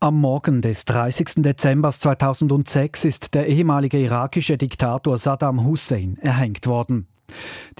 [0.00, 1.42] Am Morgen des 30.
[1.42, 7.08] Dezember 2006 ist der ehemalige irakische Diktator Saddam Hussein erhängt worden.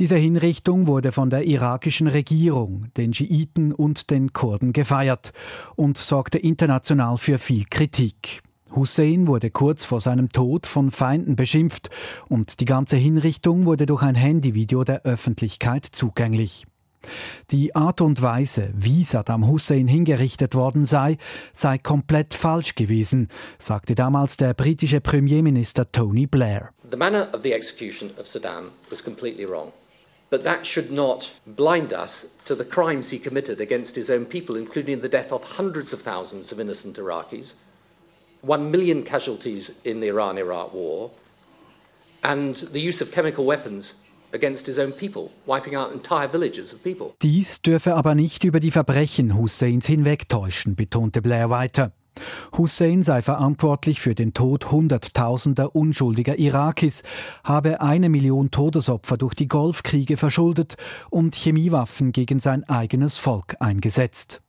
[0.00, 5.32] Diese Hinrichtung wurde von der irakischen Regierung, den Schiiten und den Kurden gefeiert
[5.76, 8.42] und sorgte international für viel Kritik.
[8.74, 11.88] Hussein wurde kurz vor seinem Tod von Feinden beschimpft
[12.28, 16.66] und die ganze Hinrichtung wurde durch ein Handyvideo der Öffentlichkeit zugänglich.
[17.50, 21.16] Die Art und Weise, wie Saddam Hussein hingerichtet worden sei,
[21.52, 23.28] sei komplett falsch gewesen,
[23.58, 26.70] sagte damals der britische Premierminister Tony Blair.
[26.90, 29.72] The manner of the execution of Saddam was completely wrong.
[30.30, 34.56] But that should not blind us to the crimes he committed against his own people,
[34.56, 37.54] including the death of hundreds of thousands of innocent Iraqis,
[38.42, 41.10] one million casualties in the Iran Iraq war,
[42.22, 43.94] and the use of chemical weapons
[47.22, 51.92] dies dürfe aber nicht über die Verbrechen Husseins hinwegtäuschen, betonte Blair weiter.
[52.56, 57.02] Hussein sei verantwortlich für den Tod Hunderttausender unschuldiger Irakis,
[57.44, 60.76] habe eine Million Todesopfer durch die Golfkriege verschuldet
[61.10, 64.42] und Chemiewaffen gegen sein eigenes Volk eingesetzt.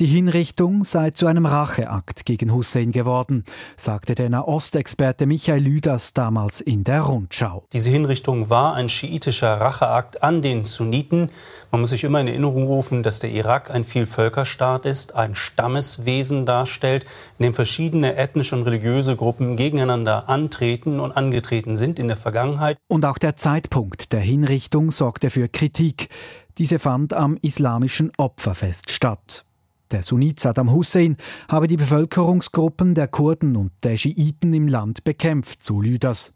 [0.00, 3.44] Die Hinrichtung sei zu einem Racheakt gegen Hussein geworden,
[3.76, 7.66] sagte der Nahostexperte Michael Lüders damals in der Rundschau.
[7.74, 11.28] Diese Hinrichtung war ein schiitischer Racheakt an den Sunniten.
[11.70, 16.46] Man muss sich immer in Erinnerung rufen, dass der Irak ein Vielvölkerstaat ist, ein Stammeswesen
[16.46, 17.04] darstellt,
[17.38, 22.78] in dem verschiedene ethnische und religiöse Gruppen gegeneinander antreten und angetreten sind in der Vergangenheit.
[22.88, 26.08] Und auch der Zeitpunkt der Hinrichtung sorgte für Kritik.
[26.56, 29.44] Diese fand am islamischen Opferfest statt.
[29.90, 31.16] Der Sunnit Saddam Hussein
[31.48, 36.32] habe die Bevölkerungsgruppen der Kurden und der Schiiten im Land bekämpft, so Lüders.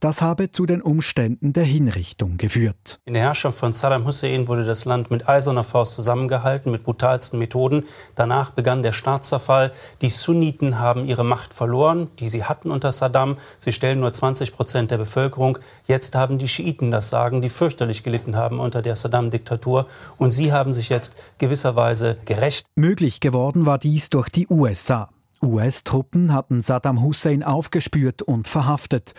[0.00, 2.98] Das habe zu den Umständen der Hinrichtung geführt.
[3.04, 7.38] In der Herrschaft von Saddam Hussein wurde das Land mit eiserner Faust zusammengehalten, mit brutalsten
[7.38, 7.84] Methoden.
[8.16, 9.72] Danach begann der Staatszerfall.
[10.00, 13.36] Die Sunniten haben ihre Macht verloren, die sie hatten unter Saddam.
[13.58, 15.58] Sie stellen nur 20 Prozent der Bevölkerung.
[15.86, 19.86] Jetzt haben die Schiiten das Sagen, die fürchterlich gelitten haben unter der Saddam-Diktatur.
[20.18, 22.66] Und sie haben sich jetzt gewisserweise gerecht.
[22.74, 25.10] Möglich geworden war dies durch die USA.
[25.42, 29.14] US-Truppen hatten Saddam Hussein aufgespürt und verhaftet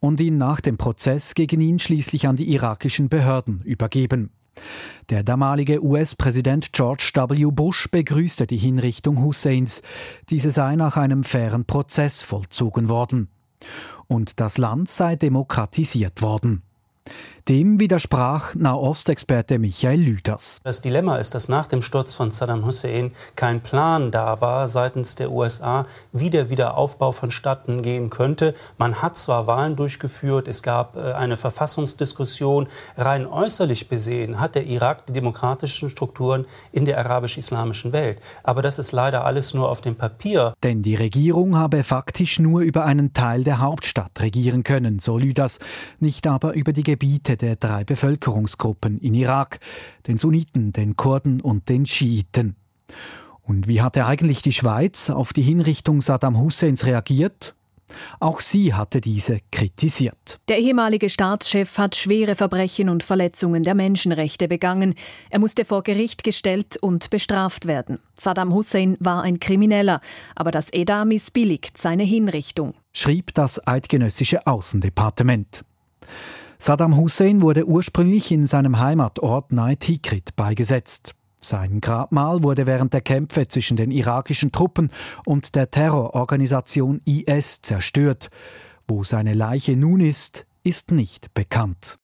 [0.00, 4.30] und ihn nach dem Prozess gegen ihn schließlich an die irakischen Behörden übergeben.
[5.10, 7.46] Der damalige US-Präsident George W.
[7.46, 9.82] Bush begrüßte die Hinrichtung Husseins.
[10.30, 13.28] Diese sei nach einem fairen Prozess vollzogen worden.
[14.06, 16.62] Und das Land sei demokratisiert worden.
[17.48, 20.60] Dem widersprach Nahostexperte Michael Lüders.
[20.64, 25.14] Das Dilemma ist, dass nach dem Sturz von Saddam Hussein kein Plan da war seitens
[25.14, 28.54] der USA, wie der Wiederaufbau vonstatten gehen könnte.
[28.76, 32.68] Man hat zwar Wahlen durchgeführt, es gab äh, eine Verfassungsdiskussion.
[32.98, 38.20] Rein äußerlich besehen hat der Irak die demokratischen Strukturen in der arabisch-islamischen Welt.
[38.42, 40.52] Aber das ist leider alles nur auf dem Papier.
[40.62, 45.60] Denn die Regierung habe faktisch nur über einen Teil der Hauptstadt regieren können, so Lüders,
[45.98, 49.60] nicht aber über die Gebiete der drei Bevölkerungsgruppen in Irak,
[50.08, 52.56] den Sunniten, den Kurden und den Schiiten.
[53.40, 57.54] Und wie hatte eigentlich die Schweiz auf die Hinrichtung Saddam Husseins reagiert?
[58.18, 60.40] Auch sie hatte diese kritisiert.
[60.48, 64.96] Der ehemalige Staatschef hat schwere Verbrechen und Verletzungen der Menschenrechte begangen.
[65.30, 68.00] Er musste vor Gericht gestellt und bestraft werden.
[68.14, 70.00] Saddam Hussein war ein Krimineller,
[70.34, 75.64] aber das EDA missbilligt seine Hinrichtung, schrieb das eidgenössische Außendepartement.
[76.60, 81.14] Saddam Hussein wurde ursprünglich in seinem Heimatort nahe Tikrit beigesetzt.
[81.40, 84.90] Sein Grabmal wurde während der Kämpfe zwischen den irakischen Truppen
[85.24, 88.30] und der Terrororganisation IS zerstört.
[88.88, 91.96] Wo seine Leiche nun ist, ist nicht bekannt.